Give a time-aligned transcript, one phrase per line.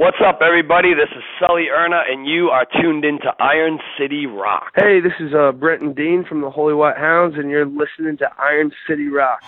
[0.00, 0.94] What's up, everybody?
[0.94, 4.72] This is Sully Erna, and you are tuned into Iron City Rock.
[4.74, 8.28] Hey, this is uh, Brenton Dean from the Holy White Hounds, and you're listening to
[8.38, 9.40] Iron City Rock.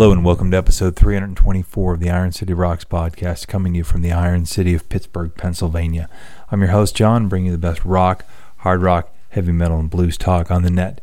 [0.00, 3.84] Hello and welcome to episode 324 of the Iron City Rocks podcast, coming to you
[3.84, 6.08] from the Iron City of Pittsburgh, Pennsylvania.
[6.50, 8.24] I'm your host, John, bringing you the best rock,
[8.60, 11.02] hard rock, heavy metal, and blues talk on the net.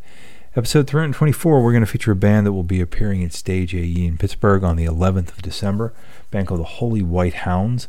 [0.56, 4.03] Episode 324, we're going to feature a band that will be appearing at Stage AE
[4.03, 5.94] in Pittsburgh on the 11th of December,
[6.25, 7.88] a band called the Holy White Hounds.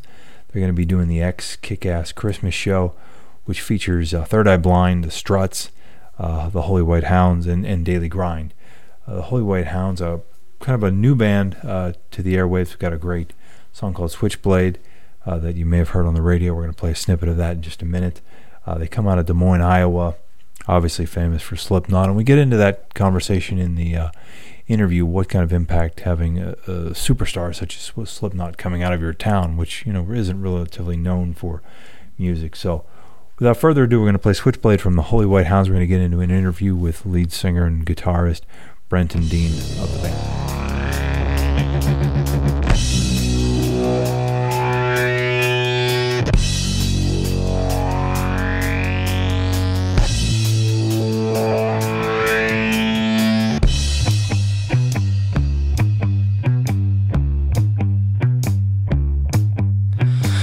[0.49, 2.93] They're going to be doing the X Kick Ass Christmas show,
[3.45, 5.71] which features uh, Third Eye Blind, the Struts,
[6.19, 8.53] uh, the Holy White Hounds, and, and Daily Grind.
[9.07, 10.21] Uh, the Holy White Hounds are
[10.59, 12.69] kind of a new band uh, to the airwaves.
[12.69, 13.33] We've got a great
[13.71, 14.79] song called Switchblade
[15.25, 16.53] uh, that you may have heard on the radio.
[16.53, 18.21] We're going to play a snippet of that in just a minute.
[18.65, 20.15] Uh, they come out of Des Moines, Iowa,
[20.67, 22.07] obviously famous for Slipknot.
[22.07, 24.11] And we get into that conversation in the uh,
[24.67, 29.01] interview what kind of impact having a, a, superstar such as Slipknot coming out of
[29.01, 31.61] your town, which you know isn't relatively known for
[32.17, 32.55] music.
[32.55, 32.85] So,
[33.39, 35.69] without further ado, we're going to play Switchblade from the Holy White Hounds.
[35.69, 38.41] We're going to get into an interview with lead singer and guitarist
[38.89, 40.15] Brenton Dean of the band.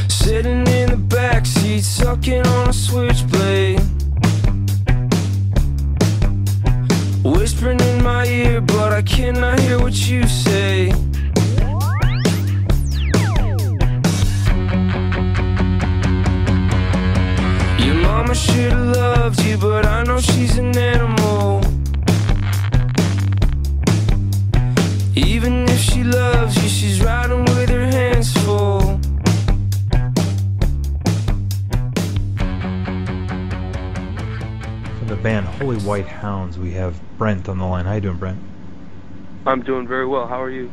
[0.09, 3.96] Sitting in the backseat, sucking on a switchblade.
[8.37, 10.89] Ear, but I cannot hear what you say.
[17.85, 21.61] Your mama should have loved you, but I know she's an animal.
[25.15, 29.01] Even if she loves you, she's riding with her hands full.
[35.07, 37.85] The band Holy White Hounds, we have Brent on the line.
[37.85, 38.39] How you doing, Brent?
[39.47, 40.27] I'm doing very well.
[40.27, 40.71] How are you?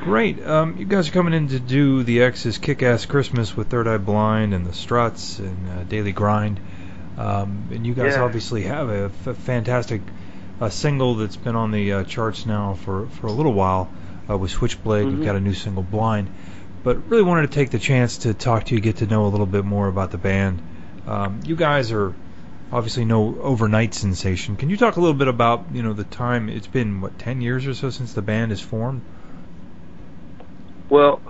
[0.00, 0.44] Great.
[0.44, 3.98] Um, you guys are coming in to do the X's Kick-Ass Christmas with Third Eye
[3.98, 6.60] Blind and the Struts and uh, Daily Grind.
[7.18, 8.22] Um, and you guys Yeah.
[8.22, 10.00] obviously have a f- fantastic
[10.60, 13.92] uh, single that's been on the uh, charts now for, for a little while
[14.30, 15.04] uh, with Switchblade.
[15.10, 15.24] You've Mhm.
[15.24, 16.28] got a new single, Blind.
[16.84, 19.28] But really wanted to take the chance to talk to you, get to know a
[19.28, 20.60] little bit more about the band.
[21.06, 22.12] Um, you guys are
[22.72, 24.56] obviously no overnight sensation.
[24.56, 26.48] Can you talk a little bit about you know the time?
[26.48, 29.02] It's been what ten years or so since the band is formed.
[30.88, 31.20] Well,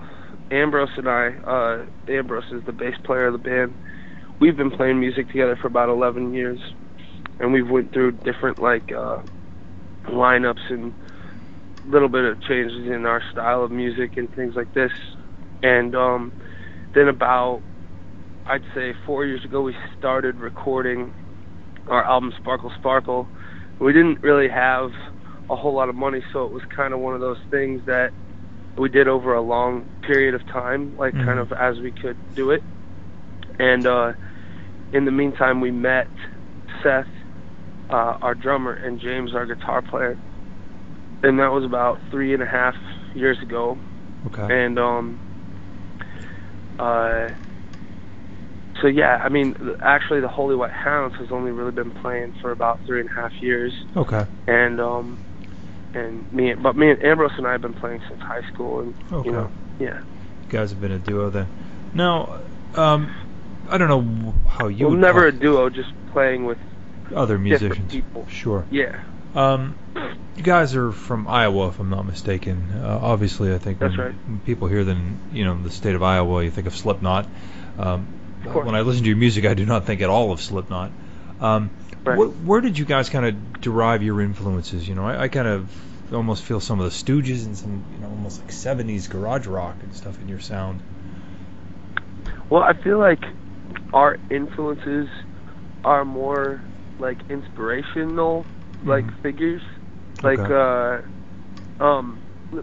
[0.51, 3.73] Ambrose and I, uh, Ambrose is the bass player of the band.
[4.39, 6.59] We've been playing music together for about 11 years,
[7.39, 9.19] and we've went through different like uh,
[10.07, 10.93] lineups and
[11.85, 14.91] a little bit of changes in our style of music and things like this.
[15.61, 16.33] And um,
[16.93, 17.61] then about,
[18.45, 21.13] I'd say four years ago, we started recording
[21.87, 23.29] our album Sparkle Sparkle.
[23.79, 24.91] We didn't really have
[25.49, 28.13] a whole lot of money, so it was kind of one of those things that
[28.77, 31.25] we did over a long period of time, like Mhm.
[31.25, 32.63] kind of as we could do it.
[33.59, 34.13] And uh,
[34.91, 36.07] in the meantime, we met
[36.81, 37.07] Seth,
[37.89, 40.17] uh, our drummer, and James, our guitar player.
[41.21, 42.75] And that was about three and a half
[43.13, 43.79] years ago.
[44.27, 44.63] Okay.
[44.63, 45.19] And um,
[46.79, 47.29] uh,
[48.81, 52.51] so yeah, I mean, actually, the Holy White Hounds has only really been playing for
[52.51, 54.25] about three and a half years Okay.
[54.47, 55.17] and um
[55.93, 58.93] and me but me and Ambrose and I have been playing since high school and
[59.11, 59.29] Okay.
[59.29, 61.47] you know yeah You guys have been a duo then.
[61.93, 62.39] Now,
[62.75, 63.11] um,
[63.69, 64.87] I don't know how you.
[64.87, 66.57] well never a duo just playing with
[67.15, 67.91] other musicians.
[67.91, 68.65] people Sure.
[68.71, 69.03] yeah
[69.35, 69.75] Um,
[70.35, 72.71] you guys are from Iowa, if I'm not mistaken.
[72.73, 74.15] Uh, obviously, I think That's when, right.
[74.27, 74.97] when people hear the
[75.31, 77.27] you know the state of Iowa, you think of Slipknot.
[77.77, 78.07] Um.
[78.45, 80.91] When I listen to your music, I do not think at all of Slipknot.
[81.39, 81.71] Um,
[82.05, 82.17] Right.
[82.17, 84.87] wh- where did you guys kind of derive your influences?
[84.87, 85.71] You know, I, I kind of
[86.11, 89.77] almost feel some of the Stooges and some you know almost like 70s garage rock
[89.81, 90.81] and stuff in your sound.
[92.49, 93.23] well I feel like
[93.93, 95.07] our influences
[95.83, 96.63] are more
[96.99, 98.45] like inspirational
[98.85, 99.13] like Mhm.
[99.23, 99.61] figures,
[100.21, 100.53] like Okay.
[100.53, 102.19] uh, um,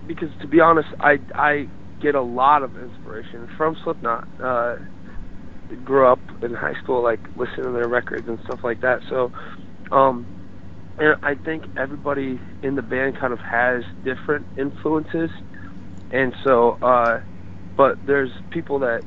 [0.06, 1.68] because to be honest, I I
[2.00, 4.28] get a lot of inspiration from Slipknot.
[4.42, 4.76] Uh,
[5.76, 9.00] grew up in high school like listening to their records and stuff like that.
[9.08, 9.30] So,
[9.92, 10.26] um,
[10.98, 15.30] and I think everybody in the band kind of has different influences,
[16.10, 17.20] and so, uh,
[17.76, 19.02] but there's people that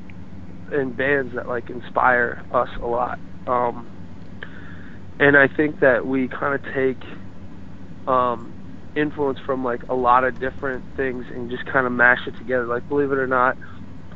[0.71, 3.19] in bands that like inspire us a lot.
[3.47, 3.87] Um,
[5.19, 7.01] and I think that we kind of take
[8.07, 8.55] um,
[8.95, 12.65] influence from like a lot of different things and just kind of mash it together.
[12.65, 13.57] Like, believe it or not,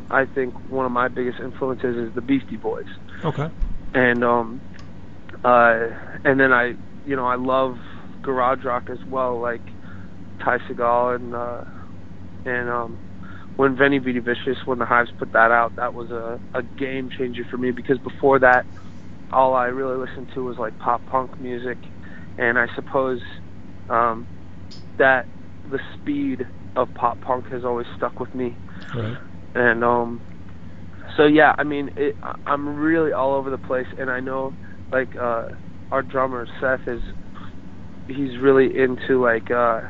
[0.09, 2.85] I think one of my biggest influences is the Beastie Boys
[3.23, 3.49] Okay.
[3.93, 4.61] and um
[5.43, 5.89] uh
[6.23, 6.73] and then I
[7.03, 7.77] you know I love
[8.23, 9.63] garage rock as well like
[10.43, 11.61] Ty Segall and uh
[12.45, 13.01] and um
[13.57, 17.09] when Veni Vidi Vicious when the Hives put that out that was a a game
[17.15, 18.65] changer for me because before that
[19.31, 21.79] all I really listened to was like pop punk music
[22.37, 23.21] and I suppose
[23.89, 24.27] um
[24.97, 25.27] that
[25.63, 26.45] the speed
[26.75, 28.59] of pop punk has always stuck with me
[28.93, 29.17] Right.
[29.55, 30.21] And um
[31.15, 34.55] so yeah i mean it, i'm really all over the place and i know
[34.91, 35.45] like uh
[35.91, 37.01] our drummer seth is
[38.07, 39.81] he's really into like uh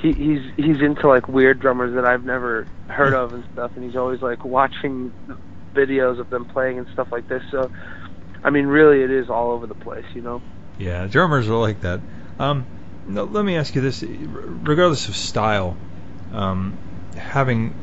[0.00, 3.84] he he's he's into like weird drummers that i've never heard of and stuff and
[3.84, 5.12] he's always like watching
[5.74, 7.70] videos of them playing and stuff like this so
[8.42, 10.42] i mean really it is all over the place you know
[10.78, 12.00] Yeah, drummers are like that.
[12.38, 12.64] Um,
[13.06, 15.76] no, let me ask you this: regardless of style,
[16.32, 16.76] um,
[17.16, 17.74] having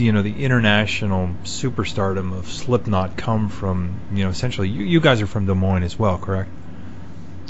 [0.00, 5.20] you know the international superstardom of Slipknot come from you know essentially you, you guys
[5.20, 6.50] are from Des Moines as well, correct?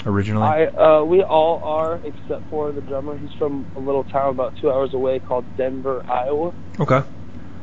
[0.05, 0.47] Originally.
[0.47, 3.17] I uh, we all are except for the drummer.
[3.17, 6.53] He's from a little town about two hours away called Denver, Iowa.
[6.79, 7.01] Okay.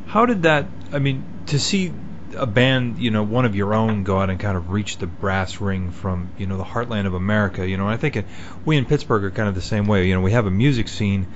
[0.06, 0.66] How did that?
[0.92, 1.92] I mean, to see
[2.36, 5.06] a band, you know, one of your own go out and kind of reach the
[5.06, 8.26] brass ring from, you know, the heartland of America, you know, I think it,
[8.64, 10.06] we in Pittsburgh are kind of the same way.
[10.06, 11.26] You know, we have a music scene,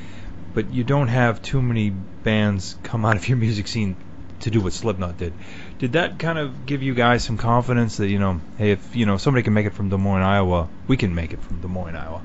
[0.55, 3.97] but you don't have too many bands come out of your music scene
[4.41, 5.33] to do what Slipknot did.
[5.79, 9.07] Did that kind of give you guys some confidence that, you know, hey, if, you
[9.07, 11.69] know, somebody can make it from Des Moines, Iowa, we can make it from Des
[11.69, 12.23] Moines, Iowa?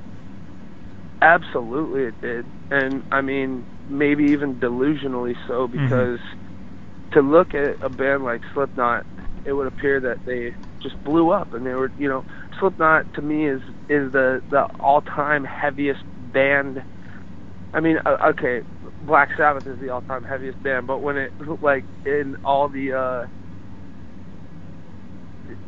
[1.22, 5.84] Absolutely, it did, and I mean maybe even delusionally so mm-hmm.
[5.84, 6.20] because
[7.14, 9.06] to look at a band like Slipknot,
[9.46, 12.26] it would appear that they just blew up, and they were, you know,
[12.60, 16.84] Slipknot to me is is the the all-time heaviest band.
[17.76, 18.64] I mean, uh, okay,
[19.02, 23.28] Black Sabbath is the all-time heaviest band, but when it like in all the uh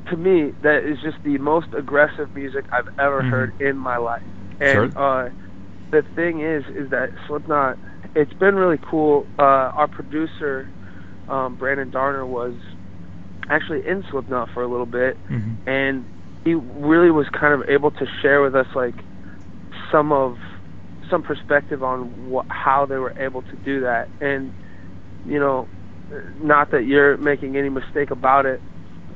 [0.10, 3.32] to me that is just the most aggressive music I've ever Mhm.
[3.32, 4.24] heard in my life.
[4.60, 4.92] And Sure.
[4.96, 5.30] uh
[5.92, 7.80] the thing is is that Slipknot
[8.16, 9.28] it's been really cool.
[9.38, 10.72] Uh our producer
[11.28, 12.56] um Brandon Darner was
[13.50, 15.54] actually in Slipknot for a little bit Mm-hmm.
[15.66, 16.08] and
[16.46, 19.04] he really was kind of able to share with us like
[19.92, 20.38] some of
[21.10, 24.54] some perspective on what, how they were able to do that and
[25.24, 25.70] you know
[26.36, 28.64] not that you're making any mistake about it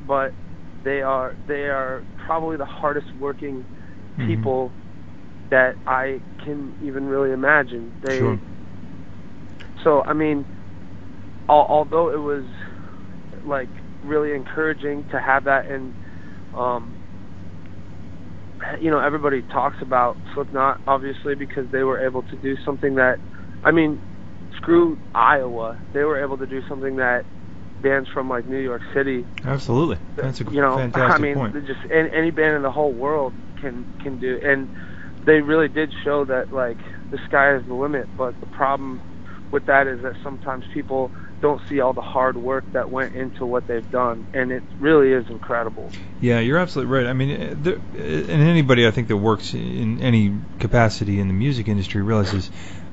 [0.07, 0.35] but
[0.83, 3.65] they are they are probably the hardest working
[4.17, 4.27] Mhm.
[4.27, 4.75] people
[5.49, 8.39] that I can even really imagine they Sure.
[9.83, 10.45] so I mean
[11.49, 12.45] al- although it was
[13.43, 13.71] like
[14.01, 15.95] really encouraging to have that and
[16.53, 17.00] um
[18.79, 23.19] you know everybody talks about Slipknot obviously because they were able to do something that
[23.63, 24.01] I mean
[24.55, 27.25] screw Iowa they were able to do something that
[27.79, 29.97] bands from like New York City Absolutely.
[30.15, 31.65] That's a you know fantastic I mean point.
[31.65, 34.69] just any, any band in the whole world can can do and
[35.25, 39.01] they really did show that like the sky is the limit but the problem
[39.51, 41.11] with that is that sometimes people
[41.41, 45.11] don't see all the hard work that went into what they've done and it really
[45.11, 47.07] is incredible Yeah, you're absolutely right.
[47.07, 51.27] I mean, uh, there, uh, and anybody I think that works in any capacity in
[51.27, 52.49] the music industry realizes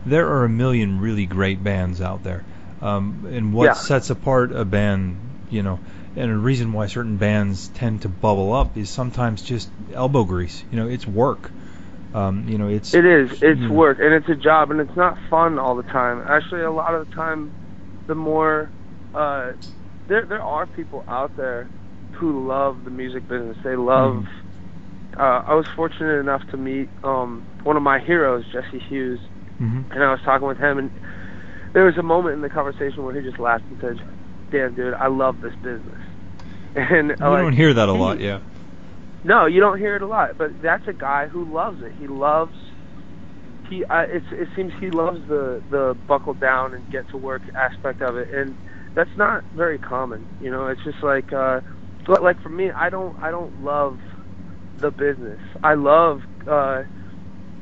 [0.06, 2.42] there are a million really great bands out there.
[2.80, 3.72] Um, and what Yeah.
[3.74, 5.16] sets apart a band,
[5.50, 5.78] you know,
[6.16, 10.64] and a reason why certain bands tend to bubble up is sometimes just elbow grease.
[10.70, 11.50] You know, it's work.
[12.14, 13.42] Um, you know, it's It is.
[13.42, 16.22] It's work and it's a job and it's not fun all the time.
[16.26, 17.52] Actually, a lot of the time,
[18.08, 18.68] the more
[19.14, 19.52] uh,
[20.08, 21.68] there there are people out there
[22.14, 23.56] who love the music business.
[23.62, 24.26] They love.
[25.16, 29.20] Uh, I was fortunate enough to meet um, one of my heroes, Jesse Hughes,
[29.60, 29.90] mhm.
[29.92, 30.90] and I was talking with him, and
[31.72, 34.00] there was a moment in the conversation where he just laughed and said,
[34.50, 35.94] "Damn, dude, I love this business."
[36.76, 38.40] And You uh, like, don't hear that a lot, yeah.
[39.24, 41.92] no, you don't hear it a lot, but that's a guy who loves it.
[41.98, 42.54] He loves
[43.68, 47.42] he uh, it's, it seems he loves the the buckle down and get to work
[47.56, 48.56] aspect of it and
[48.94, 51.60] that's not very common you know it's just like uh
[52.06, 53.98] but like for me I don't I don't love
[54.80, 55.40] the business.
[55.62, 56.84] I love uh,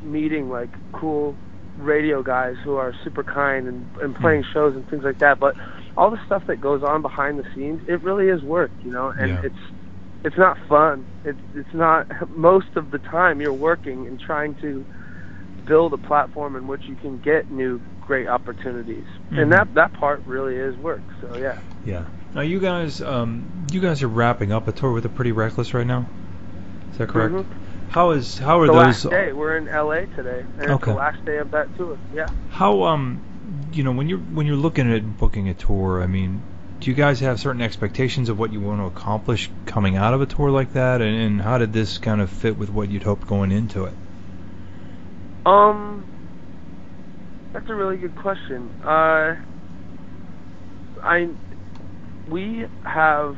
[0.02, 1.38] meeting like cool
[1.76, 4.48] radio guys who are super kind and, and playing Hmm.
[4.52, 5.38] shows and things like that.
[5.40, 5.54] But
[5.96, 9.12] all the stuff that goes on behind the scenes, it really is work, you know,
[9.18, 9.40] and Yeah.
[9.42, 9.56] it's
[10.24, 11.06] it's not fun.
[11.24, 14.86] It's it's not most of the time you're working and trying to
[15.66, 19.04] build a platform in which you can get new great opportunities.
[19.32, 19.42] Mhm.
[19.42, 21.02] And that that part really is work.
[21.20, 21.58] So yeah.
[21.84, 22.04] Yeah.
[22.34, 25.74] Now you guys, um, you guys are wrapping up a tour with the Pretty Reckless
[25.74, 26.06] right now.
[26.92, 27.34] Is that correct?
[27.34, 27.44] Mhm.
[27.90, 29.04] How is how are the those?
[29.04, 29.32] last day.
[29.32, 30.90] We're in LA today, and it's Okay.
[30.92, 31.96] the last day of that tour.
[32.14, 32.26] Yeah.
[32.50, 33.20] How um,
[33.72, 36.42] you know, when you're when you're looking at booking a tour, I mean,
[36.80, 40.20] do you guys have certain expectations of what you want to accomplish coming out of
[40.20, 43.02] a tour like that, and, and how did this kind of fit with what you'd
[43.04, 43.94] hoped going into it?
[45.46, 46.04] Um,
[47.54, 48.72] that's a really good question.
[48.84, 49.34] Uh,
[51.02, 51.28] I
[52.28, 53.36] we have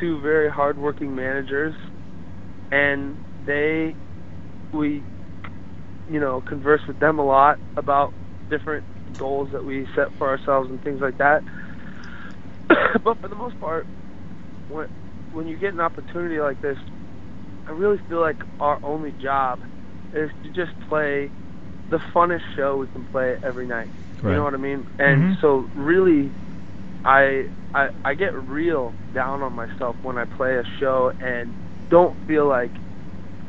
[0.00, 1.74] two very hardworking managers,
[2.72, 3.94] and they
[4.72, 5.04] we
[6.08, 8.14] you know converse with them a lot about
[8.48, 8.84] different
[9.18, 11.42] goals that we set for ourselves and things like that.
[13.04, 13.86] but for the most part,
[14.68, 14.86] when
[15.32, 16.78] when you get an opportunity like this,
[17.68, 19.60] I really feel like our only job
[20.12, 21.32] is to just play
[21.90, 23.90] the funnest show we can play every night.
[24.22, 24.30] Right.
[24.32, 24.84] You know what I mean?
[24.98, 25.40] And Mhm.
[25.40, 26.32] so really
[27.04, 31.54] I, I I get real down on myself when I play a show and
[31.90, 32.72] don't feel like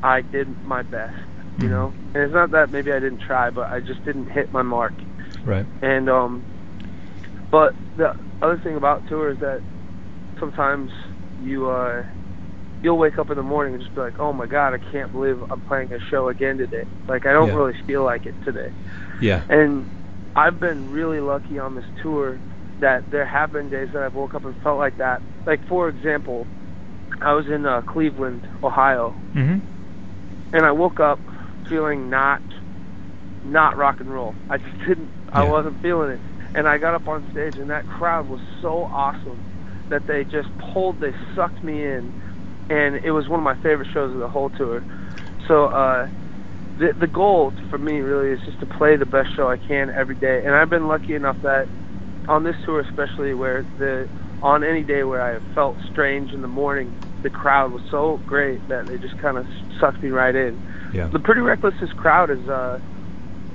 [0.03, 1.15] I did my best,
[1.57, 1.71] you Mhm.
[1.71, 1.95] know?
[2.13, 4.93] And it's not that maybe I didn't try, but I just didn't hit my mark.
[5.45, 5.67] Right.
[5.81, 6.45] And um
[7.51, 9.61] but the other thing about tour is that
[10.39, 10.91] sometimes
[11.37, 12.03] you uh
[12.81, 15.11] you'll wake up in the morning and just be like, "Oh my god, I can't
[15.11, 17.55] believe I'm playing a show again today." Like I don't Yeah.
[17.55, 18.71] really feel like it today.
[19.21, 19.43] Yeah.
[19.49, 19.85] And
[20.35, 22.39] I've been really lucky on this tour
[22.79, 25.21] that there have been days that I've woke up and felt like that.
[25.45, 26.47] Like for example,
[27.21, 29.59] I was in uh, Cleveland, Ohio, Mm-hmm.
[30.53, 31.19] and I woke up
[31.67, 32.41] feeling not
[33.43, 34.35] not rock and roll.
[34.49, 36.19] I just didn't I wasn't feeling it.
[36.55, 39.43] And I got up on stage and that crowd was so awesome
[39.89, 42.13] that they just pulled they sucked me in
[42.69, 44.83] and it was one of my favorite shows of the whole tour.
[45.47, 46.07] So uh
[46.77, 49.91] the the goal for me really is just to play the best show I can
[49.95, 50.41] every day.
[50.45, 51.67] And I've been lucky enough that
[52.27, 54.07] on this tour especially where the
[54.41, 58.65] on any day where I felt strange in the morning, the crowd was so great
[58.69, 59.45] that they just kind of
[59.81, 60.57] sucked me right in.
[60.93, 61.09] Yeah.
[61.11, 62.79] The Pretty Reckless's crowd is uh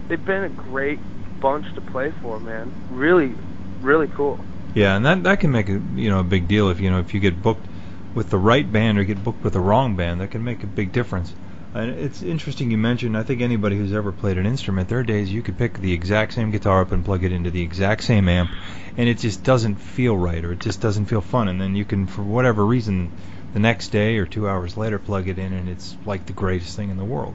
[0.09, 0.99] they've been a great
[1.41, 2.73] bunch to play for, man.
[2.91, 3.35] Really
[3.81, 4.45] really cool.
[4.75, 6.99] Yeah, and that that can make a you know a big deal if you know
[6.99, 7.67] if you get booked
[8.15, 10.67] with the right band or get booked with the wrong band, that can make a
[10.67, 11.35] big difference.
[11.75, 13.17] And it's interesting you mentioned.
[13.17, 15.93] I think anybody who's ever played an instrument, there are days you could pick the
[15.93, 18.51] exact same guitar up and plug it into the exact same amp,
[18.97, 21.49] and it just doesn't feel right, or it just doesn't feel fun.
[21.49, 23.11] And then you can, for whatever reason,
[23.55, 26.77] the next day or two hours later, plug it in, and it's like the greatest
[26.77, 27.35] thing in the world.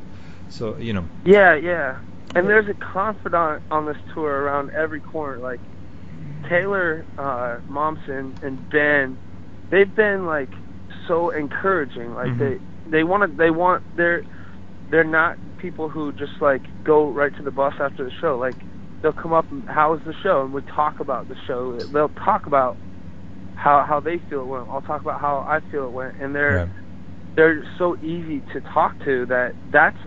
[0.49, 1.97] So you know, Yeah, yeah.
[2.33, 5.39] And there's a confidant on this tour around every corner.
[5.39, 5.59] Like
[6.47, 9.17] Taylor uh Momsen and Ben,
[9.69, 10.49] they've been like
[11.09, 12.13] so encouraging.
[12.13, 12.39] Like Mhm.
[12.39, 14.23] they they want to they want they're
[14.89, 18.37] they're not people who just like go right to the bus after the show.
[18.37, 18.55] Like
[19.01, 21.83] they'll come up and how was the show and we talk about the show.
[21.91, 22.77] They'll talk about
[23.55, 24.67] how how they feel it went.
[24.71, 26.69] I'll talk about how I feel it went and they're Right.
[27.35, 29.97] they're so easy to talk to that that's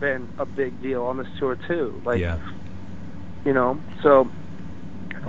[0.00, 2.02] been a big deal on this tour too.
[2.04, 2.38] Like yeah,
[3.44, 4.30] you know, so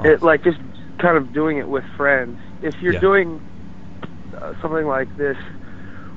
[0.03, 0.59] it like just
[1.01, 2.37] kind of doing it with friends.
[2.61, 2.99] If you're Yeah.
[2.99, 3.41] doing
[4.41, 5.37] uh, something like this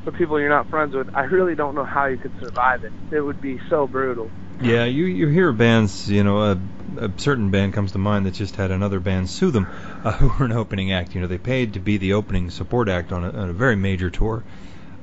[0.05, 2.93] with people you're not friends with, I really don't know how you could survive it.
[3.11, 4.31] It would be so brutal.
[4.61, 6.59] Yeah, you you hear bands, you know, a,
[6.97, 9.67] a certain band comes to mind that just had another band sue them,
[10.03, 11.15] uh, who were an opening act.
[11.15, 13.77] You know, they paid to be the opening support act on a, on a very
[13.77, 14.45] major tour,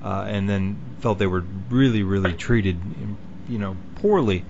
[0.03, 2.77] uh, and then felt they were really, really treated,
[3.47, 4.43] you know, poorly.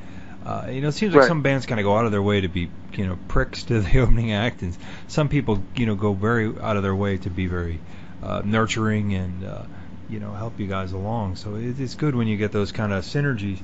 [0.45, 1.27] Uh, you know, it seems like Right.
[1.27, 3.81] some bands kind of go out of their way to be, you know, pricks to
[3.81, 4.77] the opening act, and
[5.07, 7.79] some people, you know, go very out of their way to be very
[8.23, 9.63] uh, nurturing and, uh,
[10.09, 11.35] you know, help you guys along.
[11.35, 13.59] So it, it's good when you get those kind of synergies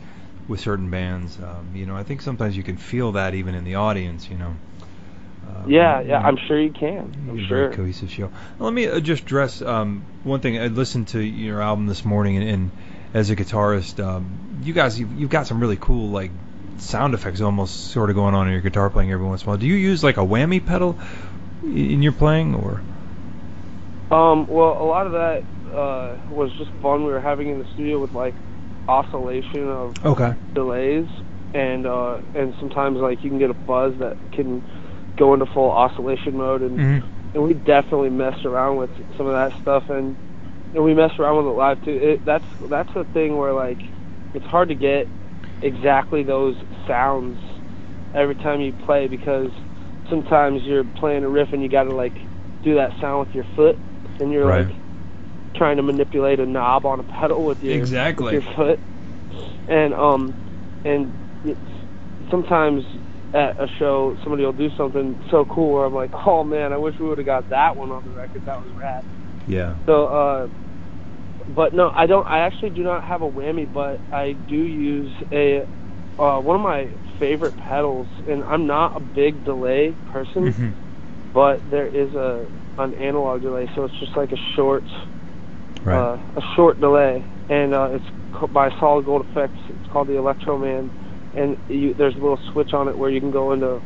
[0.47, 1.37] with certain bands.
[1.37, 4.29] Um, you know, I think sometimes you can feel that even in the audience.
[4.29, 4.55] You know.
[5.47, 7.13] Uh, Yeah, yeah, I'm sure you can.
[7.29, 7.71] I'm sure.
[7.73, 8.31] cohesive show.
[8.59, 10.59] Let me uh, just address um, one thing.
[10.59, 12.71] I listened to your album this morning, and, and
[13.13, 16.31] as a guitarist, um, you guys, you've, you've got some really cool like
[16.77, 19.49] sound effects, almost sort of going on in your guitar playing every once in a
[19.49, 19.57] while.
[19.57, 20.97] Do you use like a whammy pedal
[21.63, 22.81] in your playing, or?
[24.11, 27.65] Um, well, a lot of that uh, was just fun we were having in the
[27.73, 28.35] studio with like
[28.87, 30.35] oscillation of Okay.
[30.55, 31.07] delays
[31.53, 34.63] and uh and sometimes like you can get a buzz that can
[35.17, 36.97] go into full oscillation mode and hmm
[37.33, 40.17] and we definitely messed around with some of that stuff and
[40.73, 41.97] and we mess around with it live too.
[42.01, 43.79] It, that's that's the thing where like
[44.33, 45.07] it's hard to get
[45.61, 46.55] exactly those
[46.87, 47.37] sounds
[48.13, 49.51] every time you play because
[50.09, 52.17] sometimes you're playing a riff and you got to like
[52.63, 53.77] do that sound with your foot
[54.19, 54.67] and you're Right.
[54.67, 54.75] like
[55.55, 58.35] trying to manipulate a knob on a pedal with your Exactly.
[58.37, 58.79] with your foot
[59.67, 60.35] and um
[60.85, 61.61] and it's,
[62.31, 62.83] sometimes
[63.33, 66.77] at a show somebody will do something so cool where I'm like oh man I
[66.77, 69.03] wish we would have got that one on the record that was rad
[69.45, 69.77] Yeah.
[69.85, 70.47] so, uh,
[71.47, 72.27] but no, I don't.
[72.27, 75.61] I actually do not have a whammy, but I do use a
[76.19, 80.75] uh, one of my favorite pedals, and I'm not a big delay person, Mhm.
[81.33, 82.47] but there is a
[82.79, 84.83] an analog delay, so it's just like a short
[85.83, 85.95] Right.
[85.97, 88.05] uh, a short delay, and uh, it's
[88.53, 89.57] by Solid Gold Effects.
[89.69, 90.91] It's called the Electro Man,
[91.33, 93.81] and you, there's a little switch on it where you can go into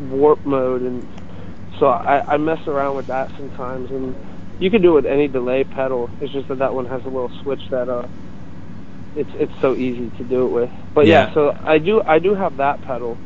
[0.00, 1.08] warp mode, and
[1.80, 4.14] so I, I mess around with that sometimes, and
[4.58, 6.10] you can do it with any delay pedal.
[6.20, 8.06] It's just that that one has a little switch that uh,
[9.14, 10.70] it's it's so easy to do it with.
[10.94, 11.34] But yeah, Yeah.
[11.34, 13.20] so I do I do have that pedal,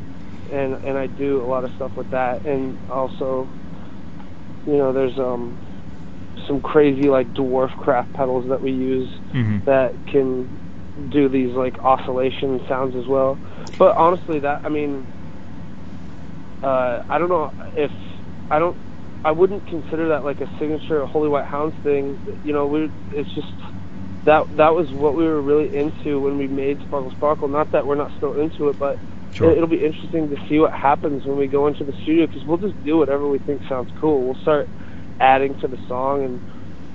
[0.51, 3.51] and and I do a lot of stuff with that, and also,
[4.67, 5.57] you know, there's um
[6.47, 9.65] some crazy like Dwarfcraft pedals that we use Mhm.
[9.65, 10.59] that can
[11.09, 13.39] do these like oscillation sounds as well.
[13.79, 15.07] But honestly, that I mean,
[16.63, 17.91] uh, I don't know if
[18.51, 18.77] I don't.
[19.23, 22.17] I wouldn't consider that like a signature Holy White Hounds thing.
[22.43, 23.47] You know, we it's just
[24.25, 27.47] that that was what we were really into when we made Sparkle Sparkle.
[27.47, 28.99] Not that we're not still into it, but
[29.33, 29.51] Sure.
[29.51, 32.43] it, will be interesting to see what happens when we go into the studio because
[32.45, 34.23] we'll just do whatever we think sounds cool.
[34.23, 34.67] We'll start
[35.19, 36.41] adding to the song and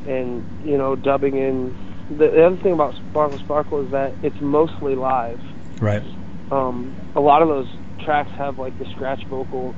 [0.07, 1.77] and you know dubbing in.
[2.09, 5.41] The, the other thing about Sparkle Sparkle is that it's mostly live.
[5.81, 6.03] Right.
[6.51, 7.69] Um, a lot of those
[8.05, 9.75] tracks have like the scratch vocal,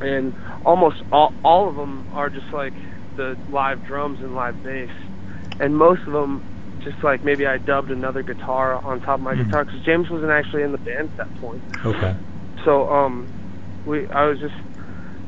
[0.00, 2.74] and almost all all of them are just like
[3.16, 4.90] the live drums and live bass,
[5.60, 6.42] and most of them
[6.86, 9.44] just like maybe I dubbed another guitar on top of my Mhm.
[9.44, 11.60] guitar because James wasn't actually in the band at that point.
[11.84, 12.14] Okay.
[12.64, 13.26] So um,
[13.84, 14.54] we I was just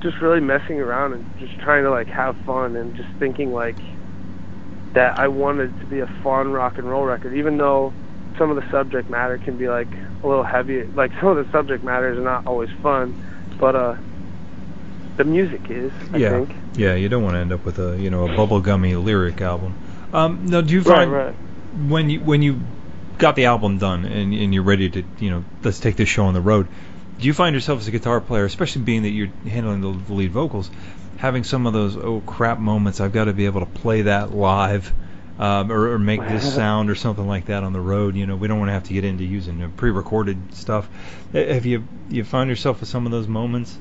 [0.01, 3.77] just really messing around and just trying to like have fun and just thinking like
[4.95, 7.93] that I wanted to be a fun rock and roll record, even though
[8.39, 9.89] some of the subject matter can be like
[10.23, 10.85] a little heavy.
[10.95, 13.15] Like some of the subject matter is not always fun,
[13.59, 13.97] but uh,
[15.17, 15.91] the music is.
[16.13, 16.31] I yeah.
[16.31, 16.55] think.
[16.77, 16.95] Yeah.
[16.95, 19.75] You don't want to end up with a you know a bubblegummy lyric album.
[20.13, 21.35] Um, no, do you Right, find right.
[21.89, 22.61] When you when you
[23.19, 26.25] got the album done and and you're ready to you know let's take this show
[26.25, 26.69] on the road,
[27.19, 30.13] do you find yourself as a guitar player, especially being that you're handling the, the
[30.13, 30.71] lead vocals,
[31.19, 33.01] having some of those oh crap moments?
[33.01, 34.93] I've got to be able to play that live.
[35.41, 38.17] Um, or, or make this sound or something like that on the road.
[38.17, 40.89] You know, we don't want to have to get into using pre-recorded stuff.
[41.33, 43.79] Have you you found yourself with some of those moments?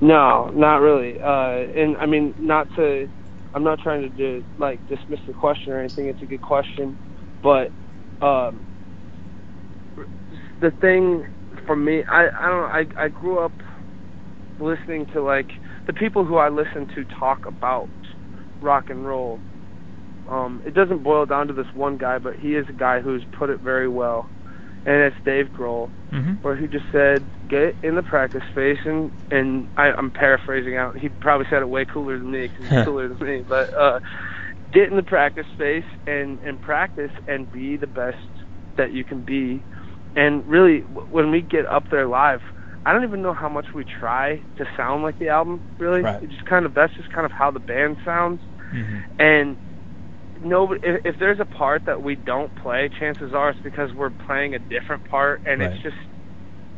[0.00, 1.18] No, not really.
[1.20, 3.08] Uh, and I mean, not to.
[3.54, 6.08] I'm not trying to do, like dismiss the question or anything.
[6.08, 6.98] It's a good question,
[7.42, 7.72] but
[8.20, 8.66] um,
[10.60, 11.24] the thing
[11.66, 12.98] for me, I I don't.
[13.00, 13.54] I I grew up
[14.60, 15.48] listening to like
[15.86, 17.90] the people who I listen to talk about
[18.62, 19.42] rock and roll.
[20.30, 23.24] Um, it doesn't boil down to this one guy, but he is a guy who's
[23.38, 24.30] put it very well,
[24.84, 26.34] and it's Dave Grohl Mm-hmm.
[26.42, 30.96] where he just said, "Get in the practice space," and and I, I'm paraphrasing out.
[30.98, 33.42] He probably said it way cooler than me because he's cooler than me.
[33.48, 33.98] But uh,
[34.72, 38.16] get in the practice space and and practice and be the best
[38.76, 39.64] that you can be.
[40.14, 42.40] And really, when we get up there live,
[42.86, 45.64] I don't even know how much we try to sound like the album.
[45.80, 46.22] Really, Right.
[46.22, 48.40] it just kind of that's just kind of how the band sounds
[48.72, 48.98] Mm-hmm.
[49.18, 49.58] and
[50.44, 54.10] nobody if, if there's a part that we don't play chances are it's because we're
[54.26, 55.72] playing a different part and Right.
[55.72, 55.96] it's just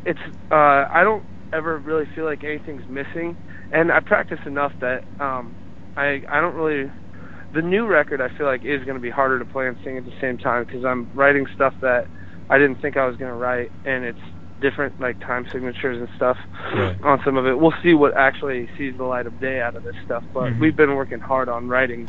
[0.05, 3.37] it's uh i don't ever really feel like anything's missing
[3.73, 5.57] and i practice enough that um
[5.97, 6.91] i i don't really
[7.53, 9.99] the new record i feel like is going to be harder to play and sing
[9.99, 12.07] at the same time because i'm writing stuff that
[12.51, 14.19] i didn't think i was going to write and it's
[14.61, 16.37] different like time signatures and stuff
[16.75, 16.97] Right.
[17.05, 19.83] on some of it we'll see what actually sees the light of day out of
[19.83, 20.61] this stuff but Mhm.
[20.61, 22.09] we've been working hard on writing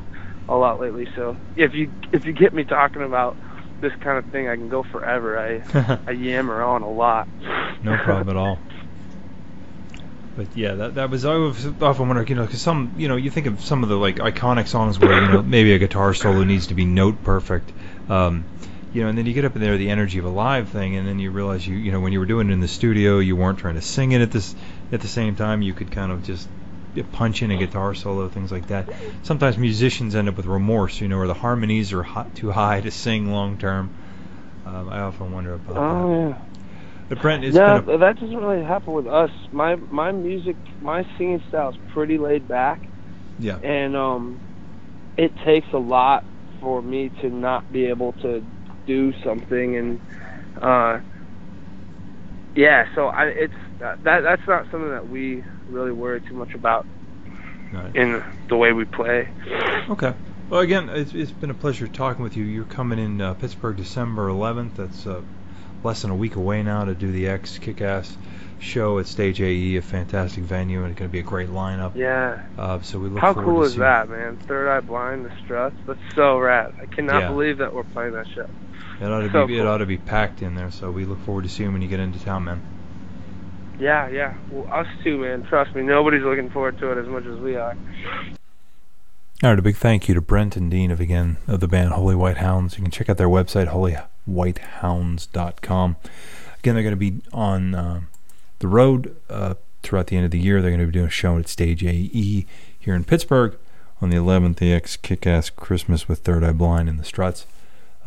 [0.50, 3.36] a lot lately so if you if you get me talking about
[3.82, 7.28] this kind of thing i can go forever i i yammer on a lot
[7.84, 8.60] no problem at all.
[10.36, 13.16] But yeah, that that was I was often wondering, you know, because some, you know,
[13.16, 16.14] you think of some of the like iconic songs where you know maybe a guitar
[16.14, 17.72] solo needs to be note perfect,
[18.08, 18.46] um,
[18.94, 20.96] you know, and then you get up in there the energy of a live thing,
[20.96, 23.18] and then you realize you, you know, when you were doing it in the studio,
[23.18, 24.56] you weren't trying to sing it at this
[24.92, 25.64] at the same time.
[25.64, 26.48] You could kind of just
[27.04, 28.90] punch in a guitar solo, things like that.
[29.24, 32.82] Sometimes musicians end up with remorse, you know, where the harmonies are hot, too high
[32.82, 33.92] to sing long term.
[34.66, 36.06] Um, I often wonder about that.
[36.06, 36.38] oh yeah
[37.10, 39.32] But Brent, it's no, a, that doesn't really happen with us.
[39.52, 42.90] My my music, my singing style is pretty laid back,
[43.40, 44.42] yeah, and um,
[45.18, 46.26] it takes a lot
[46.60, 48.44] for me to not be able to
[48.86, 50.02] do something and
[50.62, 51.00] uh
[52.56, 56.86] yeah so i it's that that's not something that we really worry too much about
[57.74, 57.94] Right.
[57.96, 59.28] in the way we play
[59.90, 60.14] Okay.
[60.50, 62.46] Well, again, it's, it's been a pleasure talking with you.
[62.46, 64.76] You're coming in uh, Pittsburgh December 11th.
[64.76, 65.22] That's uh,
[65.84, 68.16] less than a week away now to do the X Kick-Ass
[68.60, 71.96] show at Stage AE, a fantastic venue, and it's going to be a great lineup.
[71.96, 75.76] yeah Uh, so we look how cool is that man third eye blind the struts
[75.86, 77.28] that's so rad i cannot Yeah.
[77.30, 78.50] believe that we're playing that show
[79.02, 80.72] It ought to So be it ought to be packed in there.
[80.72, 82.62] So we look forward to seeing when you get into town, man.
[83.80, 87.26] Yeah yeah well, us too man trust me nobody's looking forward to it as much
[87.26, 87.78] as we are
[89.44, 92.16] All right, a big thank you to Brenton Dean of again of the band Holy
[92.16, 92.76] White Hounds.
[92.76, 93.68] You can check out their website
[94.28, 95.96] holywhitehounds.com.
[96.60, 98.02] Again, they're going to be on uh,
[98.60, 100.60] the road uh, throughout the end of the year.
[100.62, 102.46] They're going to be doing a show at Stage AE
[102.80, 103.56] here in Pittsburgh
[104.02, 104.58] on the 11th.
[104.58, 107.46] The X Kick-Ass Christmas with Third Eye Blind and the Struts.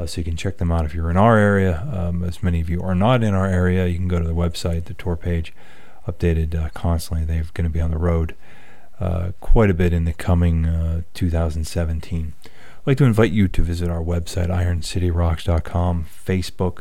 [0.00, 1.86] Uh, so you can check them out if you're in our area.
[1.92, 4.34] Um, as many of you are not in our area, you can go to the
[4.34, 5.52] website, the tour page,
[6.08, 7.26] updated uh, constantly.
[7.26, 8.34] They're going to be on the road
[8.98, 12.32] uh, quite a bit in the coming uh, 2017.
[12.42, 12.50] I'd
[12.86, 16.78] like to invite you to visit our website, ironcityrocks.com, Facebook,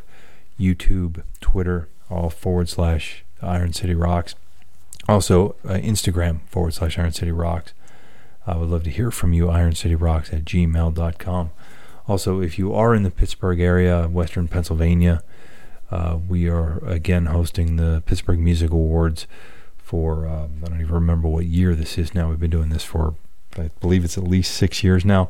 [0.58, 4.36] YouTube, Twitter, all forward slash Iron City Rocks.
[5.10, 7.74] Also, uh, Instagram forward slash Iron City Rocks.
[8.48, 11.52] I would love to hear from you, ironcityrocks at gmail.com.
[12.10, 15.22] Also, if you are in the Pittsburgh area, Western Pennsylvania,
[15.92, 19.28] uh, we are again hosting the Pittsburgh Music Awards
[19.78, 22.28] for, uh, I don't even remember what year this is now.
[22.28, 23.14] We've been doing this for,
[23.56, 25.30] I believe it's at least six years now,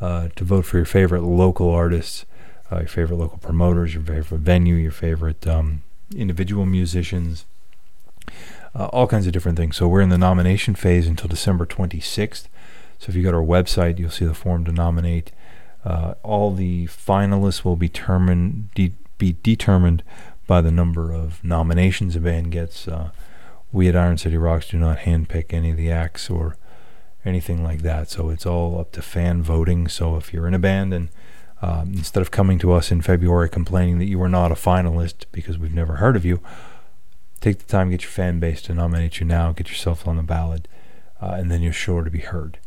[0.00, 2.24] uh, to vote for your favorite local artists,
[2.70, 5.82] uh, your favorite local promoters, your favorite venue, your favorite um,
[6.14, 7.46] individual musicians,
[8.76, 9.76] uh, all kinds of different things.
[9.76, 12.46] So we're in the nomination phase until December 26th.
[13.00, 15.32] So if you go to our website, you'll see the form to nominate.
[15.84, 20.02] Uh, all the finalists will be determined de- be determined
[20.46, 22.86] by the number of nominations a band gets.
[22.88, 23.10] Uh,
[23.72, 26.56] we at Iron City Rocks do not handpick any of the acts or
[27.24, 28.10] anything like that.
[28.10, 29.88] So it's all up to fan voting.
[29.88, 31.08] So if you're in a band and
[31.62, 35.26] um, instead of coming to us in February complaining that you were not a finalist
[35.30, 36.40] because we've never heard of you,
[37.40, 40.22] take the time, get your fan base to nominate you now, get yourself on the
[40.22, 40.66] ballot,
[41.20, 42.58] uh, and then you're sure to be heard.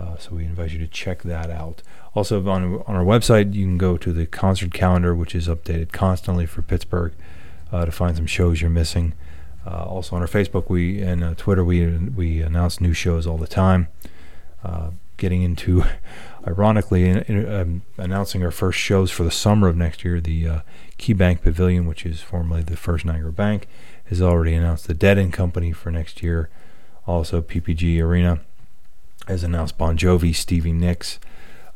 [0.00, 1.82] Uh, so we invite you to check that out.
[2.14, 5.92] Also on on our website, you can go to the concert calendar, which is updated
[5.92, 7.12] constantly for Pittsburgh,
[7.70, 9.12] uh, to find some shows you're missing.
[9.66, 13.36] Uh, also on our Facebook, we and uh, Twitter, we we announce new shows all
[13.36, 13.88] the time.
[14.64, 15.84] Uh, getting into,
[16.46, 20.18] ironically, in, in, um, announcing our first shows for the summer of next year.
[20.18, 20.60] The uh,
[20.98, 23.68] KeyBank Pavilion, which is formerly the First Niagara Bank,
[24.06, 26.48] has already announced the Dead & Company for next year.
[27.06, 28.40] Also, PPG Arena
[29.28, 31.18] has announced Bon Jovi, Stevie Nicks,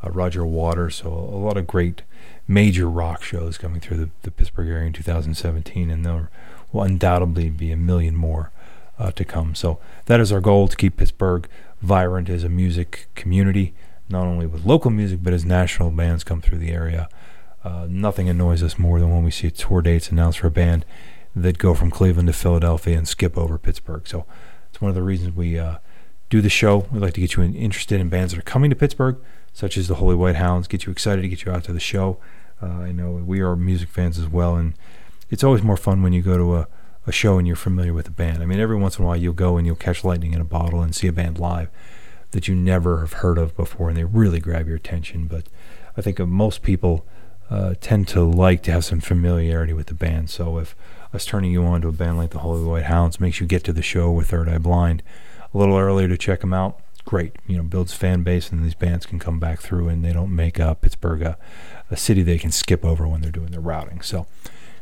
[0.04, 0.96] uh, Roger Waters.
[0.96, 2.02] So a lot of great
[2.46, 6.30] major rock shows coming through the, the Pittsburgh area in 2017, and there
[6.72, 8.50] will undoubtedly be a million more
[8.98, 9.54] uh, to come.
[9.54, 11.48] So that is our goal to keep Pittsburgh
[11.80, 13.74] vibrant as a music community,
[14.08, 17.08] not only with local music but as national bands come through the area.
[17.62, 20.84] Uh, nothing annoys us more than when we see tour dates announced for a band
[21.34, 24.06] that go from Cleveland to Philadelphia and skip over Pittsburgh.
[24.06, 24.26] So
[24.70, 25.78] it's one of the reasons we uh,
[26.30, 26.86] do the show.
[26.90, 29.16] We'd like to get you interested in bands that are coming to Pittsburgh,
[29.52, 31.80] such as the Holy White Hounds, get you excited to get you out to the
[31.80, 32.18] show.
[32.62, 34.74] Uh, I know we are music fans as well, and
[35.30, 36.68] it's always more fun when you go to a,
[37.06, 38.42] a show and you're familiar with the band.
[38.42, 40.44] I mean, every once in a while you'll go and you'll catch lightning in a
[40.44, 41.68] bottle and see a band live
[42.30, 45.26] that you never have heard of before, and they really grab your attention.
[45.26, 45.44] But
[45.96, 47.06] I think most people
[47.50, 50.30] uh, tend to like to have some familiarity with the band.
[50.30, 50.74] So if
[51.12, 53.62] us turning you on to a band like the Holy White Hounds makes you get
[53.64, 55.02] to the show with Third Eye Blind
[55.54, 57.36] a little earlier to check them out, great.
[57.46, 60.34] You know, builds fan base, and these bands can come back through, and they don't
[60.34, 61.38] make uh, Pittsburgh a,
[61.90, 64.00] a city they can skip over when they're doing their routing.
[64.00, 64.26] So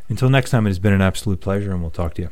[0.09, 2.31] until next time, it has been an absolute pleasure, and we'll talk to you.